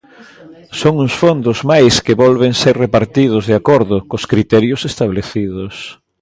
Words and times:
Son 0.79 0.93
uns 1.03 1.13
fondos 1.21 1.57
mais 1.71 1.93
que 2.05 2.19
volven 2.23 2.53
ser 2.61 2.75
repartidos 2.85 3.43
de 3.49 3.53
acordo 3.59 3.95
cos 4.09 4.23
criterios 4.31 4.81
establecidos. 4.91 5.73